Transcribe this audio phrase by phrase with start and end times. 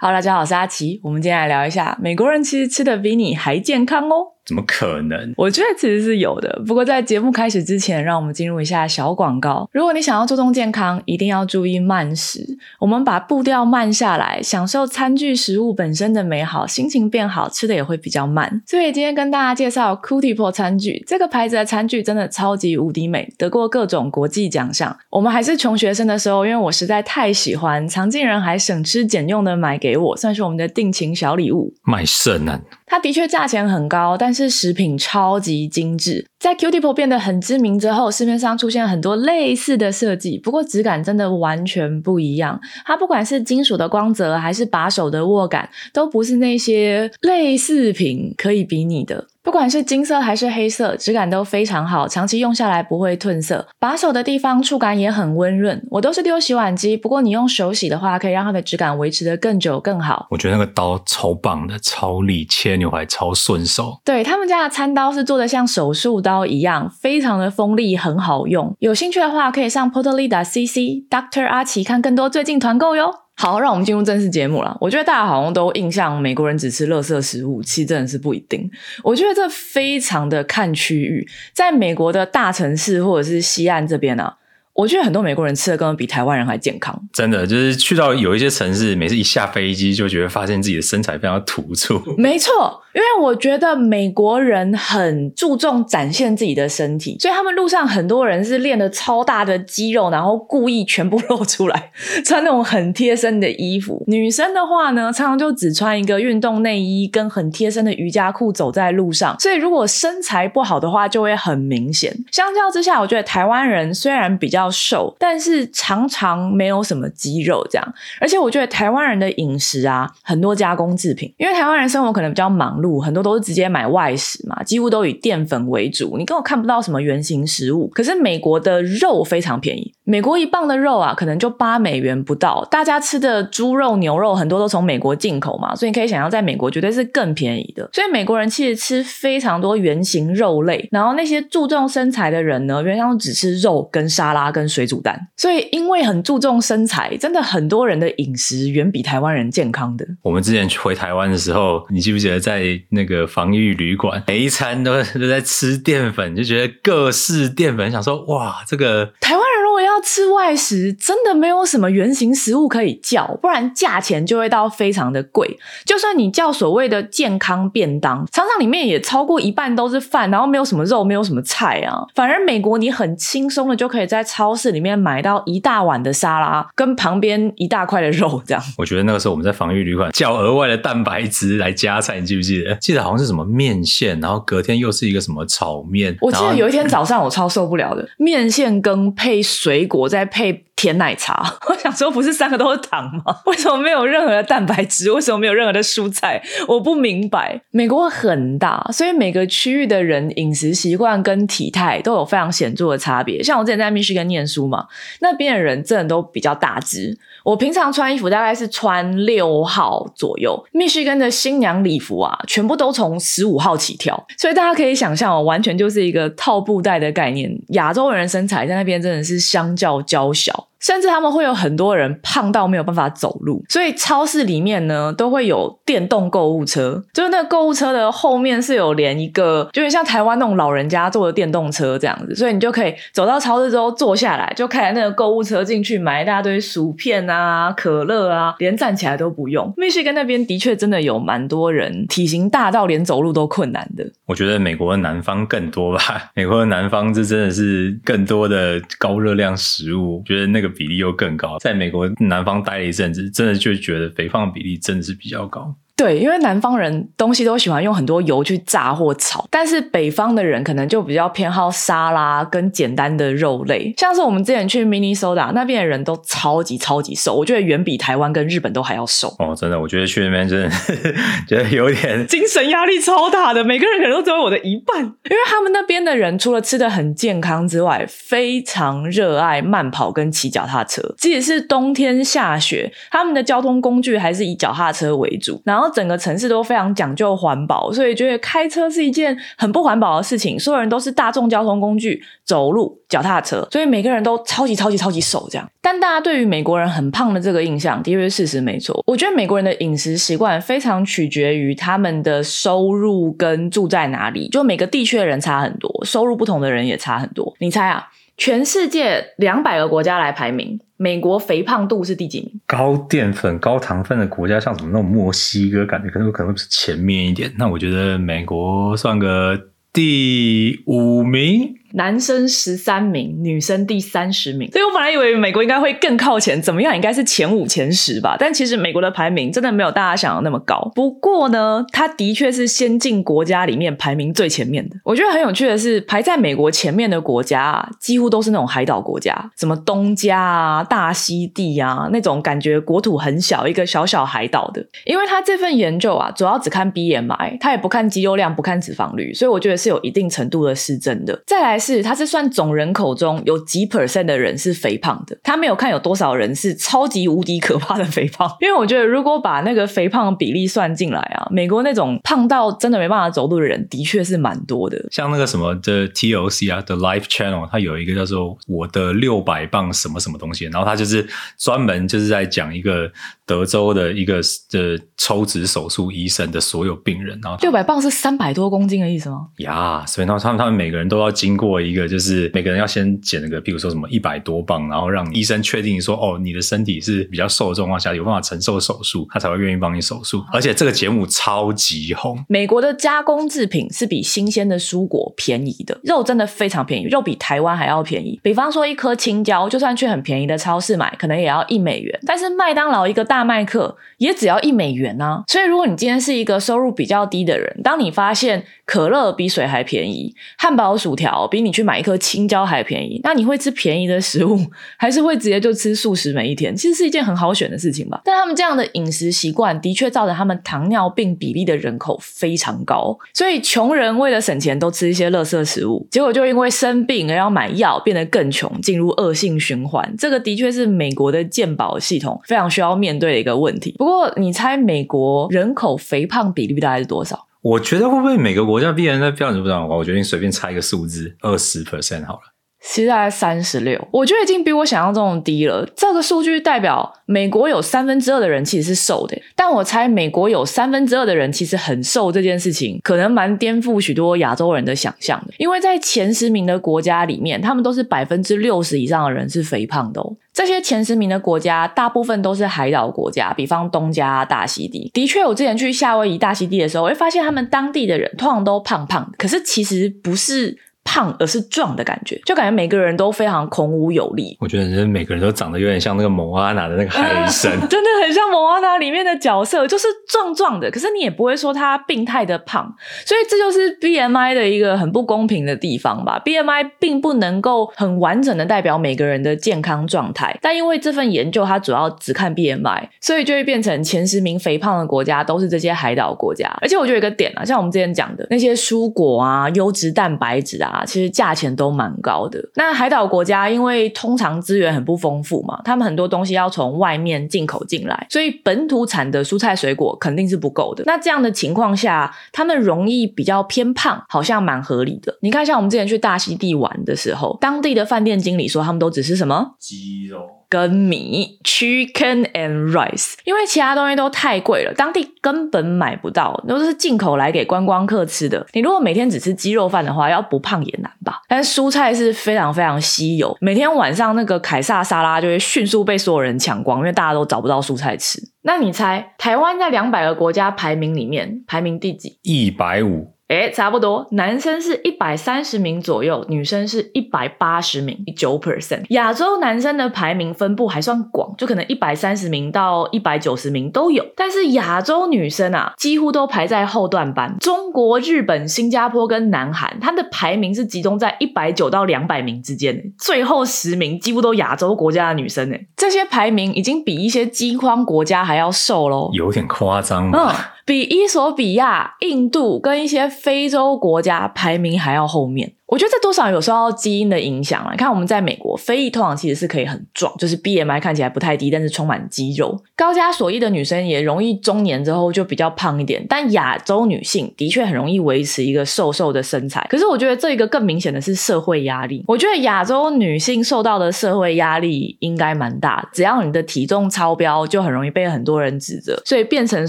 [0.00, 1.00] 好，大家好，我是阿奇。
[1.02, 4.37] 我们今天来聊一下，美国人其实吃的比你还健康哦。
[4.48, 5.34] 怎么可能？
[5.36, 6.62] 我觉得其实是有的。
[6.66, 9.68] 不过在节目开始之前，让我们进入一下小广告。
[9.72, 12.56] 如果你想要注重健康，一定要注意慢食。
[12.80, 18.62] 我们把步调慢下来，享受餐具食物本身的美好，心情变好，吃的也会比较慢。
[18.66, 24.96] 所以今天跟大家介绍 Cootipot 餐具，这个牌子的餐具真的超级无敌美，得过各种国际奖项。
[25.10, 31.74] 我们还是穷学生的时候，因为我实在太喜欢，常进人还省吃俭用的买给我，算是我们的定情小礼物。
[31.82, 32.62] 卖肾啊！
[32.88, 36.26] 它的确价钱很高，但是食品超级精致。
[36.38, 42.60] 在 Q T i p o 变得很知名之后，市面上出现很多类似的设计，不过质感真的完全不一样。
[42.84, 49.26] 它不管是金属的光泽，还是把手的握感，都不是那些类似品可以比拟的。
[49.48, 53.66] 不管是金色还是黑色，质感都非常好，长期用下来不会褪色。
[53.78, 55.82] 把手的地方触感也很温润。
[55.90, 60.26] 我都是丢洗碗机，不过你用手洗的话，可以让它的质感维持的更久更好。
[60.30, 63.98] 我觉得那个刀超棒的，超利，切牛排超顺手。
[64.04, 68.76] 对他们家的餐刀是做的像手术刀一样，非常的锋利，很好用。
[68.80, 73.14] 有兴趣的话，可以上 Portolida CC Doctor 阿奇看更多最近团购哟。
[73.40, 74.76] 好，让我们进入正式节目了。
[74.80, 78.68] 我觉得大家好像都印象美国人只吃垃圾食物，其实真的是不一定。
[79.04, 84.38] 我觉得这非常的看区域，在美国的大城市或者是西岸这边啊。
[84.78, 86.96] 我觉得很多美国人吃的根本比台湾人还健康。
[87.12, 92.00] 真的，就是去到有一些城市，每次一下飞机就觉得发现自己的身材非常突出。
[92.16, 101.90] 没错，因为我觉得美国人很注重展现自己的身体，所以他们路上很多人是练的超大的肌肉，然后故意全部 露出来，
[102.24, 104.04] 穿那种很贴身的衣服。
[104.06, 112.16] 女生的话呢，常常就只穿一个运动内衣跟很贴身的瑜伽裤走在路上，所以如果身材不好的话，就会很明显。
[112.30, 117.94] 相较之下，我觉得台湾人虽然比较瘦，但是常常没有什么肌肉这样。
[118.20, 127.88] 而且我觉得台湾人的饮食啊，很多加工制品，因为台湾人生活可能比较忙碌，很多都是直接买外食嘛，几乎都以淀粉为主，你根本看不到什么原型食物。
[127.88, 132.66] 可是美国的肉非常便宜，美国一磅的肉啊，可能就八美元不到。
[132.70, 137.86] 大家吃的猪肉、牛肉很多都从美国进口嘛，所以你可以想象，在美国绝对是更便宜的。
[137.92, 144.48] 所以美国人其实吃非常多原形肉类，然后那些注重身材的人呢，原上只吃肉跟沙拉。
[144.48, 150.06] 跟水煮蛋，所以因为很注重身材，真的很多人的饮食远比台湾人健康的。
[150.22, 159.57] 我们之前回台湾的时候，你记不记得在那个防疫旅馆，每一餐都都在吃淀粉，就觉得各式淀粉，想说哇，这个台湾人。
[159.80, 165.58] 要吃外食，真的没有什么原型食物可以叫，不然价钱就会到非常的贵。
[165.84, 172.04] 就算你叫所谓的健康便当，常常里面也超过一半都是饭，然后没有什么肉，没有什么菜啊。
[172.14, 178.62] 反而美国，你很轻松的就可以在超市里面买到一大碗的沙拉，跟旁边一大块的肉这样。
[178.76, 182.74] 我觉得那个时候我们在防御旅馆叫额外的蛋白质来加菜，你记不记得？
[182.76, 186.16] 记得好像是什么面线，然后隔天又是一个什么炒面。
[186.20, 189.67] 我记得有一天早上我超受不了的，面线羹配水。
[189.68, 193.36] 水果再配甜奶茶， 我想说不是三个都是糖吗？
[193.44, 195.12] 为什么没有任何的蛋白质？
[195.12, 196.42] 为什么没有任何的蔬菜？
[196.66, 197.60] 我不明白。
[197.70, 203.42] 美国很大，所以每个区域的人饮食习惯跟体态都有非常显著的差别。
[203.42, 204.86] 像我之前在密西根念书嘛，
[205.20, 207.18] 那边的人真的都比较大只。
[207.48, 217.50] 我平常穿衣服大概是穿六号左右，密西根的新娘礼服啊，全部都从十五号起跳，所以大家可以想象哦，完全就是一个套布袋的概念。
[217.68, 220.67] 亚洲人身材在那边真的是相较娇小。
[220.80, 239.72] 甚至他们会有很多人胖到没有办法走路，所以超市里面呢都会有电动购物车，就是那个购物车的后面是有连一个，就是像台湾那种老人家坐的电动车这样子，所以你就可以走到超市之后坐下来，就开那个购物车进去买一大堆薯片啊、可乐啊，连站起来都不用。
[239.76, 244.04] 密西根那边的确真的有蛮多人体型大到连走路都困难的。
[244.26, 250.67] 我觉得美国的南方更多吧，美国的南方这真的是更多的高热量食物，觉得那个。
[250.68, 255.74] 比例又更高，在美国南方待了一阵子，真的就觉得肥胖比例真的是比较高。
[255.98, 263.92] 对，因为南方人东西都喜欢用很多油去炸或炒，但是北方的人可能就比较偏好沙拉跟简单的肉类。
[263.96, 269.34] 像是我们之前去 Minnesota 那边的人都超级超级瘦，我觉得远比台湾跟日本都还要瘦。
[269.40, 270.70] 哦，真的，我觉得去那边真的
[271.48, 275.02] 觉得有点精神压力超大的，每个人可能都只有我的一半。
[275.02, 285.87] 因为他们那边的人除了吃的很健康之外，非常热爱慢跑跟骑脚踏车，即使是冬天下雪，他们的交通工具还是以脚踏车为主，然后。
[285.90, 290.58] 整个城市都非常讲究环保，所以觉得开车是一件很不环保的事情。
[290.58, 295.70] 所有人都是大众交通工具，走路、脚踏车，所以每个人都超级超级超级瘦这样。
[295.80, 299.02] 但大家对于美国人很胖的这个印象，的确是事实没错。
[299.06, 307.54] 我觉得美国人的饮食习惯非常取决于他们的收入跟住在哪里，就每个地区的人差很多，收入不同的人也差很多。
[307.58, 308.08] 你猜啊？
[308.38, 312.60] 全世界两百个国家来排名，美国肥胖度是第几名？
[312.66, 317.52] 高淀粉、高糖分的国家，像什么那种墨西哥，感觉可能可能是前面一点。
[317.58, 319.60] 那我觉得美国算个
[319.92, 321.74] 第五名。
[321.94, 328.36] 男生十三名，女生第三十名，所以我本来以为美国应该会更靠前，怎么样应该是前五前十吧。
[328.38, 330.92] 但其实美国的排名真的没有大家想的那么高。
[330.94, 334.96] 不过呢，它的确是先进国家里面排名最前面的。
[335.02, 344.86] 我觉得很有趣的是，排在美国前面的国家几乎都是那种海岛国家，什么东加啊、大溪地啊那种感觉国土很小，一个小小海岛的。
[345.06, 351.42] 因为他这份研究啊，主要只看 BMI，他也不看肌肉量，不看脂肪率，所以我觉得是有一定程度的失真的。
[351.46, 351.77] 再来。
[351.78, 358.50] 是，他是算总人口中有几 percent 的人是肥胖的，他没有看有多少人是超级无敌可怕的肥胖。
[358.60, 365.06] 因为我觉得，如果把那个肥胖比例算进来啊，美国那种胖到真的没办法走路的人，的确是蛮多的。
[365.10, 371.26] 像那个什么的 TOC 啊，The Life Channel，它有一个叫做“我的六百磅什么什么东西”，然后他就是
[371.58, 373.10] 专门就是在讲一个
[373.46, 374.40] 德州的一个
[374.70, 377.38] 的抽脂手术医生的所有病人。
[377.42, 379.48] 然后六百磅是三百多公斤的意思吗？
[379.58, 381.67] 呀，所以他他们他们每个人都要经过。
[381.68, 390.42] 过一个就是每个人要先减那个，比如说什么一百多磅，然后让医生确定说哦，你的身体是比较瘦的状况下有办法承受手术，他才会愿意帮你手术。
[390.50, 392.42] 而且这个节目超级红。
[392.48, 398.40] 美国的加工制品是比新鲜的蔬果便宜的，肉真的非常便宜，肉比台湾还要便宜。
[398.42, 405.44] 比方说一颗青椒，就算去很便宜的超市买，可能也要一美元，但是麦当劳一个大麦克也只要一美元啊。
[405.46, 411.57] 所以如果你今天是一个收入比较低的人，当你发现可乐比水还便宜，汉堡薯条比。
[411.58, 414.56] 比你去买一颗青椒还便宜，那你会吃便宜的食物，
[414.96, 416.76] 还是会直接就吃素食每一天？
[416.76, 418.20] 其实是一件很好选的事情吧。
[418.24, 423.18] 但他们这样的饮食习惯，的确造成他们糖尿病比例的人口非常高。
[423.34, 430.14] 所以穷人为了省钱，都吃一些垃圾食物，结果就因为生病而要买药，变得更穷，进入恶性循环。
[430.16, 433.96] 这个的确是美国的健保系统非常需要面对的一个问题。
[433.98, 437.47] 不过，你猜美国人口肥胖比例大概是多少？
[437.60, 439.88] 我觉得会不会每个国家必然在标准不一样？
[439.88, 442.57] 我决定随便猜一个数字，二十 percent 好了。
[442.90, 445.86] 其实大概三十六，我觉得已经比我想象中的低了。
[445.94, 455.52] 这个数据代表美国有三分之二的人其实是瘦的，但我猜美国有三分之二的人其实很瘦这件事情，可能蛮颠覆许多亚洲人的想象的。
[455.58, 460.34] 因为在前十名的国家里面，他们都是百分之六十以上的人是肥胖的哦。
[460.54, 465.10] 这些前十名的国家大部分都是海岛国家，比方东加、大溪地。
[465.12, 470.78] 的确，我之前去夏威夷、大溪地的时候，会发现他们当地的人通常都胖胖，可是其实不是。
[471.08, 474.54] 胖而是壮的感觉，就感觉每个人都非常孔武有力。
[474.60, 480.90] 我觉得人每个人都长得有点像那个蒙阿娜的那个海神， 真的很像蒙阿娜里面的角色，就是壮壮的。
[480.90, 482.94] 可是你也不会说他病态的胖，
[483.24, 486.38] 所以这就是 B M I 的一个很不公平的地方吧。
[486.44, 496.68] B M I 并不能够很完整的代表每个人的健康状态，但因为这份研究它主要只看 B M I，所以就会变成前十名肥胖的国家都是这些海岛国家。
[496.82, 500.96] 而且我觉得一个点啊，像我们之前讲的那些蔬果啊、优质蛋白质啊。
[501.04, 502.62] 其实价钱都蛮高的。
[502.74, 511.04] 那海岛国家因为通常资源很不丰富嘛，他们很多东西要从外面进口进来，所以本土产的蔬菜水果肯定是不够的。
[511.06, 515.36] 那这样的情况下，他们容易比较偏胖，好像蛮合理的。
[515.42, 520.57] 你看，像我们之前去大溪地玩的时候，当地的饭店经理说，他们都只是什么鸡肉。
[520.68, 528.66] 跟米，chicken and rice，因为其他东西都太贵了，当地根本买不到，都是进口来给观光客吃的。
[528.72, 531.40] 你如果每天只吃鸡肉饭的话，要不胖也难吧？
[531.48, 538.40] 但是蔬菜是非常非常稀有，每天晚上那个凯撒沙拉就会迅速被所有人抢光，因为大家都找不到蔬菜吃。
[538.62, 542.38] 那你猜，台湾在两百个国家排名里面排名第几？
[542.42, 543.37] 一百五。
[543.48, 549.04] 哎，差不多，男生是一百三十名左右，女生是一百八十名，九 percent。
[549.08, 554.22] 亚洲男生的排名分布还算广，就可能一百三十名到一百九十名都有。
[554.36, 557.56] 但是亚洲女生啊，几乎都排在后段班。
[557.58, 563.02] 中国、日本、新加坡跟南韩，它的排名是集中在一百九到两百名之间。
[563.18, 570.30] 最后十名几乎都亚洲国家的女生呢，这些排名已经比一些饥荒国家还要瘦喽，有点夸张。
[570.32, 570.54] 嗯。
[570.88, 575.74] 比伊索比亚、印度跟一些非洲国家排名还要后面。
[575.88, 577.90] 我觉得这多少有受到基因的影响啊。
[577.92, 582.78] 你看我们在美国，非裔通常其实是可以很壮，就是 BMI 看起来不太低，但是充满肌肉。
[582.94, 589.86] 高加索裔的女生也容易中年之后就比较胖一点，但亚洲女性的确很容易维持一个瘦瘦的身材。
[589.88, 592.22] 可是我觉得这一个更明显的是社会压力。
[592.28, 599.88] 我觉得亚洲女性受到的社会压力应该蛮大，只要你的体重超标，就很容易被很多人指责，所以变成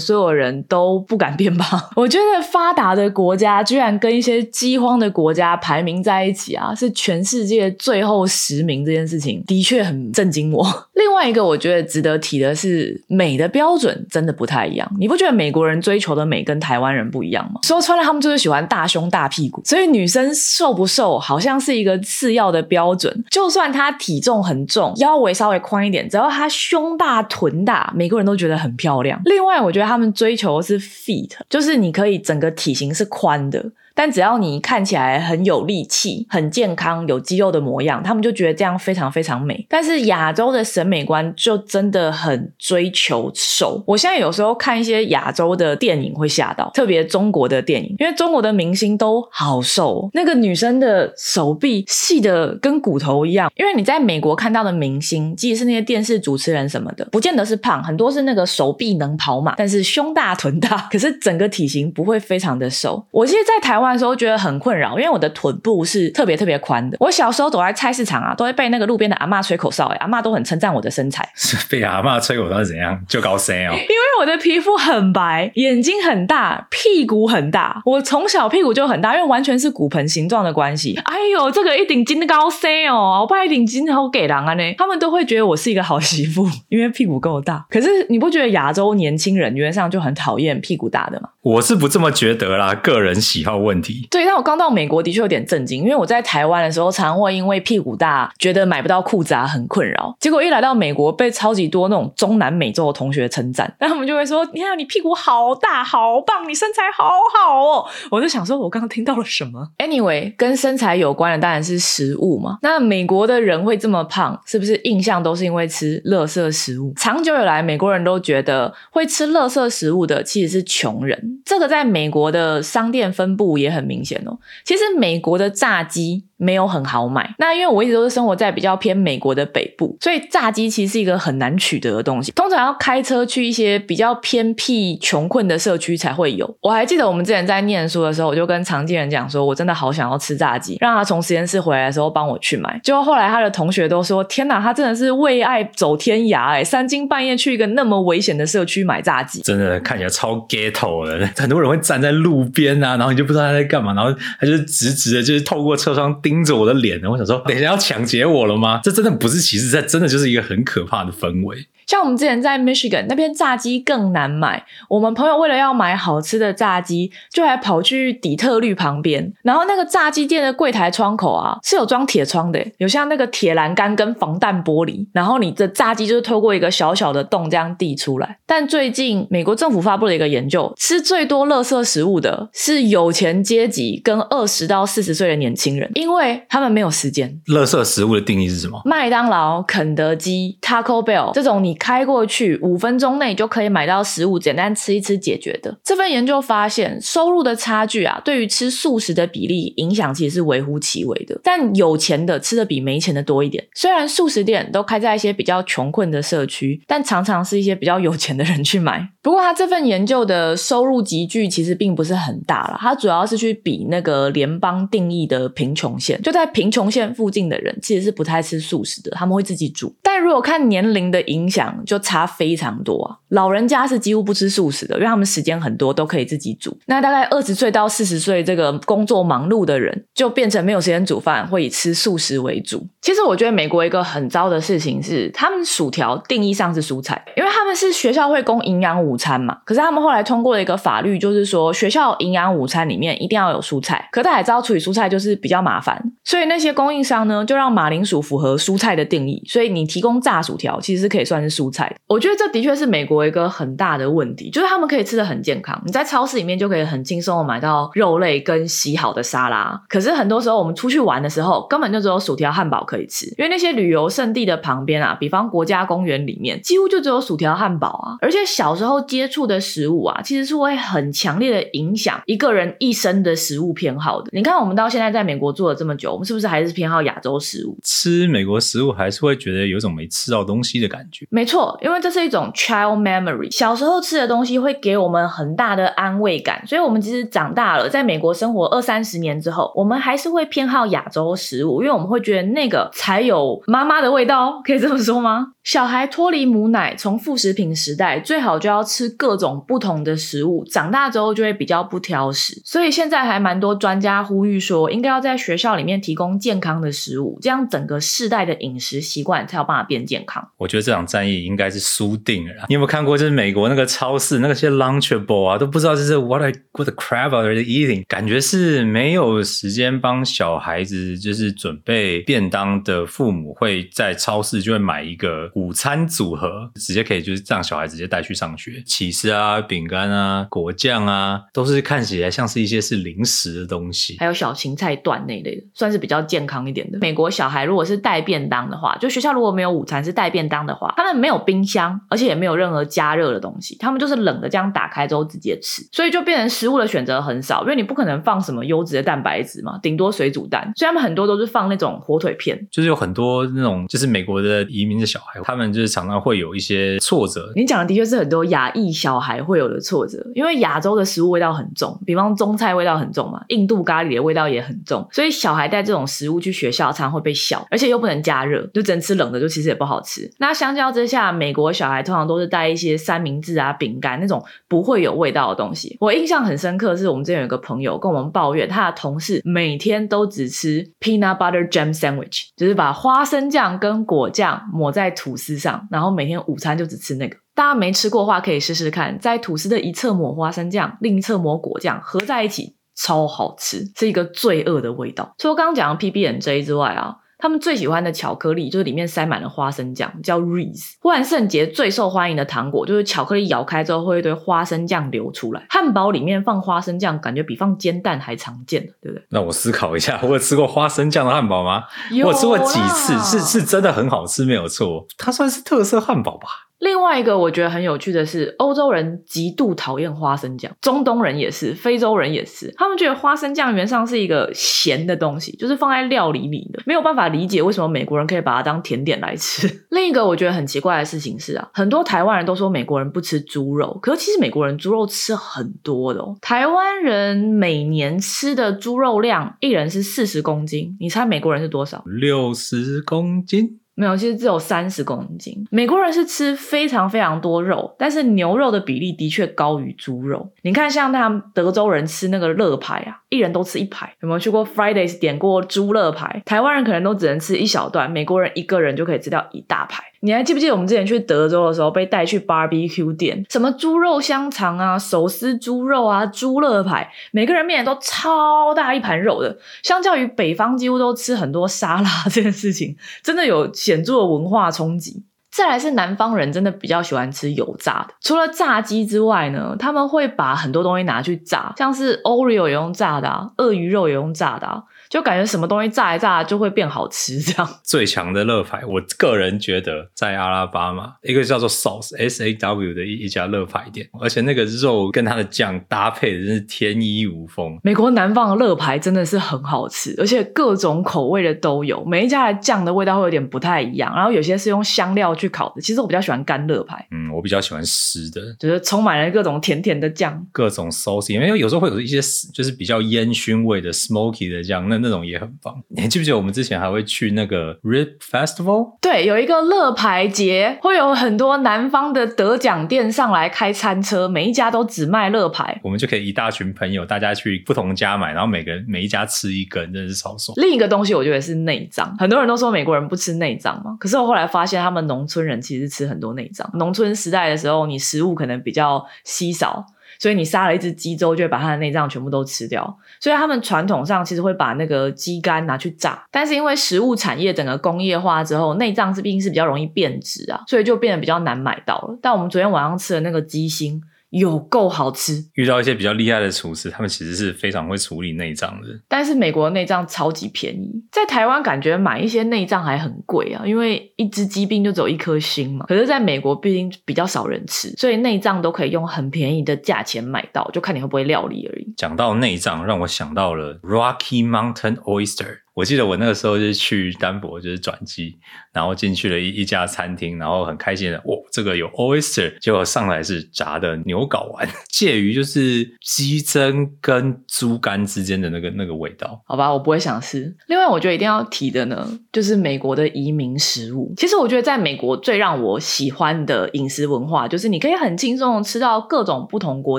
[0.00, 1.78] 所有人都不敢变胖。
[1.96, 10.64] 我觉得发达的国家居然跟一些饥荒的国家排名名在一起啊，是全世界最后十名这件事情的确很震惊我。
[10.94, 14.88] 另外一个我觉得值得提的是，美的标准真的不太一样。
[14.98, 17.60] 你不觉得美国人追求的美跟台湾人不一样吗？
[17.62, 23.24] 说穿了，他们就是喜欢大胸大屁股，所以女生瘦不瘦好像是一个次要的标准。
[23.30, 29.20] 就算她体重很重，腰围稍微宽一点，只要她胸大臀大，美国人都觉得很漂亮。
[29.24, 33.64] 另外，我觉得他们追求的是 fit，就是你可以整个体型是宽的。
[34.00, 39.66] 但只要你看起来很有力气、很健康、有肌肉的模样，他们就觉得这样非常非常美。
[39.68, 43.84] 但是亚洲的审美观就真的很追求瘦。
[43.86, 53.52] 我现在有时候看一些亚洲的电影会吓到，特别中国的电影，因为中国的明星都好瘦，那个女生的手臂细的跟骨头一样。
[53.56, 63.04] 因为你在美国看到的明星，即使是那些电视主持人什么的，不见得是胖，很多是那个手臂能跑马，但是胸大 臀大，可是整个体型不会非常的瘦。
[63.10, 63.89] 我记得在台湾。
[63.92, 66.96] 的时候觉得很困扰，因为我的臀部是特别特别宽的。
[67.00, 71.28] 我小时候走在菜市场啊，都会被那个路边的阿妈吹口哨，哎，阿妈都很称赞我的身材。
[71.34, 72.98] 是被阿妈吹口哨是怎样？
[73.08, 73.72] 就高声哦。
[73.72, 77.82] 因为我的皮肤很白，眼睛很大，屁股很大。
[77.84, 80.98] 我从小屁股就很大，因为完全是骨盆形状的关系。
[81.04, 84.62] 哎呦，这个一顶金的高声哦，我怕一顶金好给狼啊呢。
[84.78, 87.64] 他们都会觉得我是一个好媳妇， 因为屁股够大。
[87.70, 91.28] 可是你不觉得亚洲年轻人原上就很讨厌屁股大的吗？
[91.42, 94.04] 我是不这么觉得啦，个人喜好问题。
[94.10, 100.16] 对，但我刚到美国的确有点震惊，因为我在台湾的时候，常会因为屁股大，觉得买不到裤子啊，很困扰。
[100.18, 112.58] 结果一来到美国，被超级多那种中南美洲的同学称赞，那他们就会说：“你看你屁股好大，好棒，你身材好好哦。”我就想说，我刚刚听到了什么？Anyway，跟身材有关的当然是食物嘛。
[112.62, 116.92] 那美国的人会这么胖，是不是印象都是因为吃垃圾食物？
[116.96, 121.40] 长久以来，美国人都觉得会吃垃圾食物的其实是穷人。
[121.44, 124.38] 这个在美国的商店分布也很明显哦。
[124.64, 126.24] 其实美国的炸鸡。
[126.42, 136.56] 没有很好买，那因为我一直都是生活在比较偏美国的北部，所以炸鸡其实是一个很难取得的东西，通常要开车去一些比较偏僻、穷困的社区才会有。
[136.62, 142.80] 我还记得我们之前在念书的时候，我就跟常见人讲说，我真的好想要吃炸鸡，让他从实验室回来的时候帮我去买。
[142.82, 151.26] 结果后来他的同学都说：“天哪，他真的是为爱走天涯哎，三更半夜去一个那么危险的社区买炸鸡，真的看起来超 ghetto 的。
[151.36, 158.80] 很多人会站在路边啊，然后你就不知道他在干嘛，然后他就直直的，就是透过车窗。”盯着我的脸然后，我想说，等一下要抢劫我了吗？
[158.82, 161.66] 这真的不是歧视，这真的就是一个很可怕的氛围。
[161.90, 178.38] 像我们之前在 Michigan 那边炸鸡更难买，我们朋友为了要买好吃的炸鸡，就还跑去底特律旁边，然后那个炸鸡店的柜台窗口啊是有装铁窗的，有像那个铁栏杆跟防弹玻璃，然后你的炸鸡就是透过一个小小的洞这样递出来。
[178.46, 187.40] 但最近美国政府发布了一个研究，吃最多垃圾食物的是有钱阶级跟二十到四十岁的年轻人，因为他们没有时间。
[187.48, 188.80] 垃圾食物的定义是什么？
[188.84, 191.79] 麦当劳、肯德基、Taco Bell 这种你。
[191.80, 195.76] 开过去五分钟内就可以买到食物，简单吃一吃解决的。
[195.82, 201.40] 这份研究发现，收入的差距啊，对于吃素食的比例影响其实是微乎其微的。
[201.42, 203.66] 但有钱的吃的比没钱的多一点。
[203.74, 209.08] 虽然素食店都开在一些比较穷困的社区，但常常是一些比较有钱的人去买。
[209.22, 212.76] 不过，他这份研究的收入集聚其实并不是很大了。
[212.78, 219.94] 他主要是去比那个联邦定义的贫穷线，就在贫穷线附近的人其实是不太吃素食的，他们会自己煮。
[220.02, 223.19] 但如果看年龄的影响，就差非常多啊！
[223.30, 226.76] 老人家是几乎不吃素食的，因为他们时间很多，都可以自己煮。
[226.86, 232.86] 那大概二十岁到四十岁这个工作忙碌的人，就变成没有时间煮饭，会以吃素食为主。
[233.00, 239.58] 其实我觉得美国一个很糟的事情是，他们薯条定义上是蔬菜，因为他们是学校会供营养午餐嘛。
[239.64, 244.08] 可是他们后来通过了一个法律，就是说学校营养午餐里面一定要有蔬菜。
[244.12, 251.94] 可大家也知道处理蔬菜就是比较麻烦，所以那些供应商呢，就让马铃薯符合蔬菜的定义，所以你提供炸薯条其实是可以算是蔬菜。
[252.08, 259.80] 我觉得这的确是美国国一个很大的问题，就是他们可以吃的很健康，你在超市里面就可以很轻松的买到肉类跟洗好的沙拉。
[259.88, 268.16] 可是很多时候我们出去玩的时候，根本就只有薯条、汉堡可以吃，因为那些旅游胜地的旁边啊，比方国家公园里面，几乎就只有薯条、汉堡啊。
[268.22, 274.30] 而且小时候接触的食物啊，其实是会很强烈的影响一个人一生的食物偏好的。
[274.32, 277.76] 你看，我们到现在在美国住了这么久，我们是不是还是偏好亚洲食物？
[277.82, 281.26] 吃美国食物还是会觉得有种没吃到东西的感觉。
[281.30, 295.52] 没错，因为这是一种 child memory，小时候吃的东西会给我们很大的安慰感，所以我们其实长大了，在美国生活二三十年之后，我们还是会偏好亚洲食物，因为我们会觉得那个才有妈妈的味道，可以这么说吗？
[295.62, 302.60] 小孩脱离母奶，从副食品时代，最好就要吃各种不同的食物，长大之后就会比较不挑食。
[302.64, 310.48] 所以现在还蛮多专家呼吁说，应该要在学校里面提供健康的食物，这样整个世代的饮食习惯才有办法变健康。
[310.56, 312.64] 我觉得这场战役应该是输定了。
[312.68, 318.04] 你有没有看过，就是美国那个超市那些 Lunchable 啊，都不知道这是 What I What the crap are they eating？
[318.06, 325.50] 感觉是没有时间帮小孩子就是准备便当的父母会在超市就会买一个。
[325.54, 336.98] 午餐组合直接可以就是让小孩直接带去上学，起司啊、饼干啊、果酱啊，都是看起来像是一些是零食的东西，还有小芹菜段那类的，算是比较健康一点的。
[337.00, 355.40] 美国小孩如果是带便当的话，就学校如果没有午餐是带便当的话，他们没有冰箱，而且也没有任何加热的东西，他们就是冷的这样打开之后直接吃，所以就变成食物的选择很少，因为你不可能放什么优质的蛋白质嘛，顶多水煮蛋，所以他们很多都是放那种火腿片，就是有很多那种就是美国的移民的小孩。
[355.42, 357.50] 他们就是常常会有一些挫折。
[357.56, 370.30] 你讲的的确是很多亚裔小孩会有的挫折，因为亚洲的食物味道很重，比方中菜味道很重嘛，印度咖喱的味道也很重，所以小孩带这种食物去学校，常常会被笑，而且又不能加热，就只能吃冷的，就其实也不好吃。
[370.38, 375.96] 那相较之下，美国小孩通常都是带一些三明治啊、饼干那种不会有味道的东西。
[376.00, 387.36] 我印象很深刻，是我们之前有个朋友跟我们抱怨，他的同事每天都只吃 peanut butter jam sandwich，就是把花生酱跟果酱抹在吐司上，然后每天午餐就只吃那个。
[387.54, 395.34] 大家没吃过的话，可以试试看，在吐司的一侧抹花生酱，另一侧抹果酱，合在一起超好吃，是一个罪恶的味道。
[395.38, 397.16] 除了刚刚讲的 PB N J 之外啊。
[397.40, 400.92] 他们最喜欢的巧克力就是里面塞满了花生酱，叫 Reese。
[401.02, 405.66] 万圣节最受欢迎的糖果就是巧克力咬开之后会一堆花生酱流出来。
[405.70, 409.24] 汉堡里面放花生酱，感觉比放煎蛋还常见对不对？
[409.30, 411.84] 那我思考一下，我有吃过花生酱的汉堡吗？
[412.24, 415.06] 我吃过几次，是是真的很好吃，没有错。
[415.16, 416.69] 它算是特色汉堡吧。
[416.80, 429.68] 另外一个我觉得很有趣的是，欧洲人极度讨厌花生酱，中东人也是，非洲人也是，他们觉得花生酱原上是一个咸的东西，就是放在料理里的，没有办法理解为什么美国人可以把它当甜点来吃。
[429.90, 436.34] 另一个我觉得很奇怪的事情是啊，很多台湾人都说美国人不吃猪肉，可是其实美国人猪肉吃很多的哦。
[436.40, 442.02] 台湾人每年吃的猪肉量一人是四十公斤，你猜美国人是多少？
[442.06, 443.79] 六十公斤。
[444.00, 445.54] 没有，其实只有三十公斤。
[445.70, 450.50] 美国人是吃非常非常多肉，但是牛肉的比例的确高于猪肉。
[450.62, 454.14] 你看，像他们德州人吃那个乐排啊，一人都吃一排。
[454.22, 456.42] 有没有去过 Fridays 点过猪乐排？
[456.46, 460.02] 台湾人可能都只能吃一小段，美国人一个人就可以吃掉一大排。
[460.20, 469.58] 你还记不记得我们之前去德州的时候，被带去 barbecue 店，什么猪肉香肠啊、手撕猪肉啊、猪肋排，每个人面前都超大一盘肉的。
[469.82, 475.24] 相较于北方几乎都吃很多沙拉 这件事情，真的有显著的文化冲击。
[475.50, 484.84] 再来是南方人真的比较喜欢吃油炸的，除了炸鸡之外呢，他们会把很多东西拿去炸，像是 Oreo 也用炸的啊，鳄鱼肉也用炸的啊。
[485.10, 487.68] 就感觉什么东西炸一炸就会变好吃，这样。
[487.82, 497.76] 最强的乐牌，我个人觉得在阿拉巴马一个叫做 Sauce S A W 的一一家乐牌店，而且那个肉跟它的酱搭配真是天衣无缝。
[497.82, 505.80] 美国南方的乐牌真的是很好吃，而且各种口味的都有，每一家的酱的味道会有点不太一样，然后有些是用香料去烤的。
[505.80, 512.20] 其实我比较喜欢干乐牌，嗯，我比较喜欢湿的，就是充满了各种甜甜的酱，各种 sauce，因为有时候会有一些
[512.54, 514.99] 就是比较烟熏味的 smoky 的酱，那。
[515.00, 518.96] 那种也很棒，你还记不记得我们之前还会去那个 Rip Festival？
[519.00, 530.54] 对，有一个乐牌节，会有很多南方的得奖店上来开餐车，每一家都只卖乐牌，我们就可以一大群朋友，大家去不同家买，然后每个人每一家吃一根，真的是超爽。
[530.56, 536.70] 另一个东西我觉得是内脏，很多人都说美国人不吃内脏嘛，可是我后来发现他们农村人其实吃很多内脏。
[536.74, 539.86] 农村时代的时候，你食物可能比较稀少。
[540.18, 542.98] 所以你杀了一只鸡之后，就会把它的内脏全部都吃掉。
[543.20, 552.18] 所以他们传统上其实会把那个鸡肝拿去炸，但是因为食物产业整个工业化之后，内脏是毕竟是比较容易变质啊，所以就变得比较难买到了。
[552.20, 554.02] 但我们昨天晚上吃的那个鸡心。
[554.30, 555.44] 有够好吃！
[555.54, 558.88] 遇到一些比较厉害的厨师，他们其实是非常会处理内脏的。
[559.08, 565.84] 但是美国的内脏超级便宜，在台湾感觉买一些内脏还很贵啊，因为一只鸡病就只有一颗心嘛。
[565.86, 571.92] 可是在美国毕竟比较少人吃，所以内脏都可以用很便宜的价钱买到，就看你会不会料理而已。
[571.96, 575.59] 讲到内脏，让我想到了 Rocky Mountain Oyster。
[575.80, 578.38] 我记得我那个时候就是去丹佛，就是转机，
[578.70, 589.42] 然后进去了一一家餐厅，然后很开心的，哇，这个有 oyster，结果上来是炸的牛睾丸，介于就是鸡胗跟猪肝之间的那个那个味道。
[589.46, 590.54] 好吧，我不会想吃。
[590.66, 594.12] 另外，我觉得一定要提的呢，就是美国的移民食物。
[594.18, 599.98] 其实我觉得在美国最让我喜欢的饮食文化，就是你可以很轻松吃到各种不同国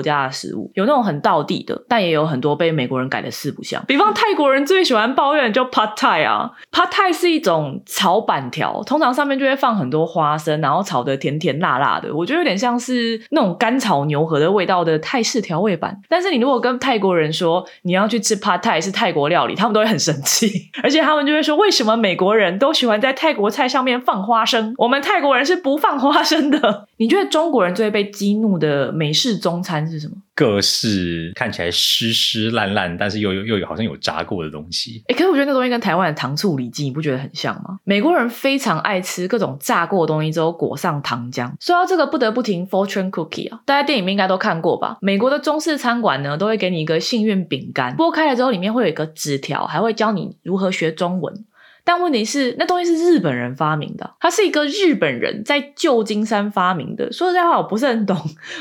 [0.00, 3.84] 家的食物，有那种很道地的，但也有很多被美国人改的四不像。
[3.88, 5.71] 比方泰国人最喜欢抱怨就。
[5.72, 15.98] Pad Thai 啊，Pad Thai 是一种炒板条，通常上面就会放很多花生，然后炒的甜甜辣辣的，我觉得有点像是那种干炒牛河的味道的泰式调味版。
[16.10, 26.86] 但是你如果跟泰国人说你要去吃 Pad Thai 是泰国料理，他们都会很生气， 而且他们就会说为什么美国人都喜欢在泰国菜上面放花生，我们泰国人是不放花生的。
[26.98, 30.14] 你觉得中国人最被激怒的美式中餐是什么？
[30.34, 35.02] 各式看起来湿湿烂烂，但是又又又有好像有炸过的东西。
[35.08, 37.78] 哎，可是我觉得那东西跟台湾的糖醋里脊，你不觉得很像吗？
[37.84, 41.52] 美国人非常爱吃各种炸过的东西之后裹上糖浆。
[41.60, 44.96] 说到这个，不得不提 Fortune Cookie 啊，大家电影应该都看过吧？
[45.02, 51.44] 美国的中式餐馆呢，都会给你一个幸运饼干，剥开了之后里面会有一个纸条，还会教你如何学中文。
[51.84, 57.12] 但问题是，那东西是日本人发明的，它是一个日本人在旧金山发明的。
[57.12, 58.16] 说实在话，我不是很懂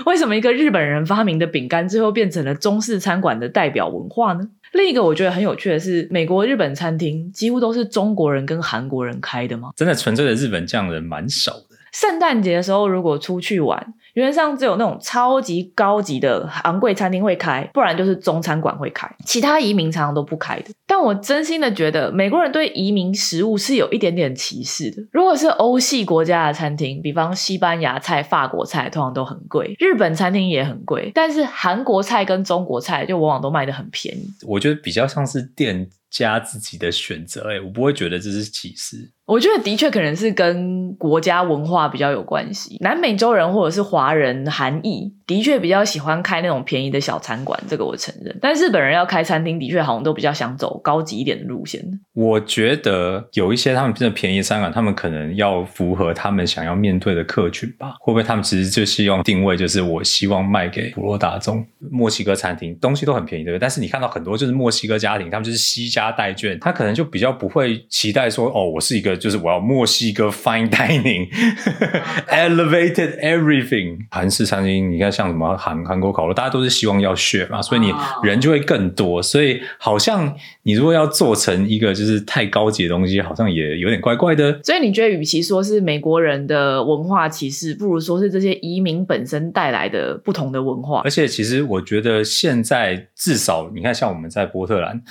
[0.05, 4.41] 为什么一个日本人发明的饼干，最后变成了中式餐馆的代表文化呢？
[4.73, 9.69] 另一个我觉得很有趣的是，美国日本餐厅几乎都是中国人跟韩国人开的吗？
[9.75, 11.65] 真的纯粹的日本匠人蛮少的。
[11.91, 13.93] 圣诞节的时候，如果出去玩。
[14.13, 20.65] 原则上只有那种超级高级的昂贵餐厅会开，不然就是中餐馆会开，其他移民常常都不开的。
[20.85, 25.01] 但我真心的觉得，美国人对移民食物是有一点点歧视的。
[25.11, 34.27] 如果是欧系国家的餐厅，比方西班牙菜、法国菜，通常都很贵；日本餐厅也很贵，但是韩国菜跟中国菜就往往都卖的很便宜。
[34.45, 39.09] 我觉得比较像是店家自己的选择，哎，我不会觉得这是歧视。
[39.25, 42.75] 我觉得的确可能是跟国家文化比较有关系。
[42.81, 48.35] 南美洲人或者是华华人、韩裔的确比较喜欢开那种便宜的小餐馆，这个我承认。
[48.41, 51.79] 但日本人要开餐厅，的确好像都比较想走高级一点的路线。
[52.13, 57.93] 我觉得有一些他们真的便宜餐馆，他们可能要符合他们想要面对的客群吧？
[57.99, 61.63] 会不会他们其实就希望定位就是我希望卖给普罗大众？
[61.91, 63.61] 墨西哥餐厅东西都很便宜，对不对？
[63.61, 69.15] 但是你看到很多就是墨西哥家庭，他们就是惜家带眷，他可能就比较不会期待说哦，我是一个。
[69.15, 73.90] 就是我要墨西哥 fine dining，elevated everything。
[74.09, 77.91] 韩式餐厅，你看像什么韩韩国烤肉，大家都是希望要血嘛，所以你
[78.23, 79.21] 人就会更多。
[79.21, 84.59] 所以好像你如果要做成一个就是太高级的东西，好像也有点怪怪的。
[84.63, 91.01] 所以你觉得，与其说是美国人的文化歧视，不如说是这些移民本身带来的不同的文化。
[91.03, 95.01] 而且，其实我觉得现在至少你看，像我们在波特兰。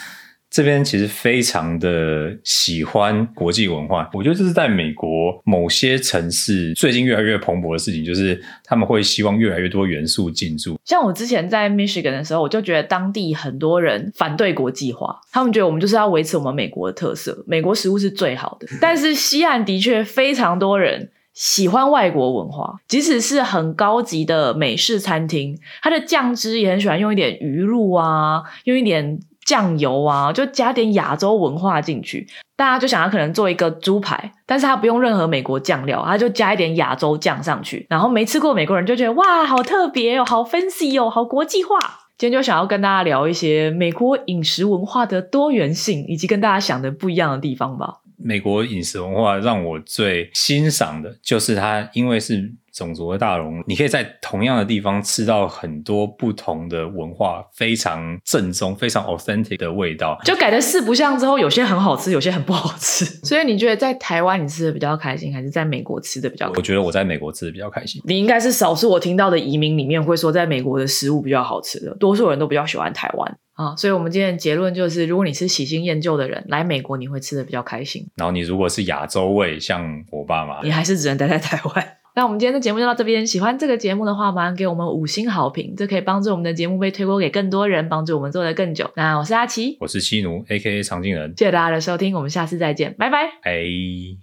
[0.51, 10.77] 这边其实非常的喜欢国际文化，我觉得这是在美国某些城市最近越来越蓬勃的事情，就是他们会希望越来越多元素进驻。
[10.85, 18.67] 像我之前在 Michigan 的时候，我就觉得当地很多人反对国际化，他们觉得我们就是要维持我们美国的特色，美国食物是最好的。
[18.81, 29.21] 但是西岸的确非常多人喜欢外国文化，即使是很高级的美式餐厅，它的酱汁也很喜欢用一点鱼露啊，用一点。
[29.51, 32.25] 酱油啊，就加点亚洲文化进去，
[32.57, 41.77] 大家就想要可能做一个猪排，但是它不用任何美国酱料，它就加一点亚洲酱上去，然后没吃过美国人就觉得哇，好特别哦，好 fancy 哦，好国际化。
[42.17, 47.97] 今天就想要跟大家聊一些美国饮食文化的多元性，以及跟大家想的不一样的地方吧。
[48.23, 52.53] 美国饮食文化让我最欣赏的就是它，因为是。
[52.73, 60.17] 种族的大融，你可以在同样的地方吃到很多不同的文化，非常正宗、非常 authentic 的味道。
[60.25, 63.05] 就改的四不像之后，有些很好吃，有些很不好吃。
[63.27, 66.49] 所以你觉得在台湾你吃的比较开心，还是在美国吃的比较？
[66.55, 68.01] 我觉得我在美国吃的比较开心。
[68.05, 73.77] 你应该是少数我听到的移民里面会说在美国的食物比较好吃的，多数人都比较喜欢台湾啊。
[73.77, 78.07] 所以我们今天的结论就是，如果你是喜新厌旧的人，来美国你会吃的比较开心。
[78.17, 81.97] 然后你如果是亚洲味，像我爸妈，你还是只能待在台湾。
[82.17, 83.25] 那我们今天的节目就到这边。
[83.25, 88.91] 喜欢这个节目的话，麻烦给我们五星好评，这可以帮助我们的节目被推播给更多人，帮助我们做得更久。
[88.97, 93.19] 那我是阿奇，我是七奴，A K A 常静人，谢谢大家的收听，我们下次再见，拜拜。
[93.45, 94.21] 哎。